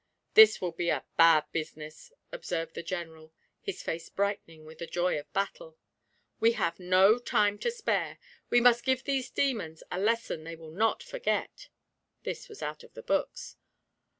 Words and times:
'This 0.33 0.59
will 0.59 0.71
be 0.71 0.89
a 0.89 1.05
bad 1.15 1.45
business,' 1.51 2.11
observed 2.31 2.73
the 2.73 2.81
General, 2.81 3.31
his 3.61 3.83
face 3.83 4.09
brightening 4.09 4.65
with 4.65 4.79
the 4.79 4.87
joy 4.87 5.15
of 5.19 5.31
battle. 5.31 5.77
'We 6.39 6.53
have 6.53 6.79
no 6.79 7.19
time 7.19 7.59
to 7.59 7.69
spare 7.69 8.17
we 8.49 8.59
must 8.61 8.83
give 8.83 9.03
these 9.03 9.29
demons 9.29 9.83
a 9.91 9.99
lesson 9.99 10.43
they 10.43 10.55
will 10.55 10.71
not 10.71 11.03
forget!' 11.03 11.69
(this 12.23 12.49
was 12.49 12.63
out 12.63 12.83
of 12.83 12.95
the 12.95 13.03
books). 13.03 13.57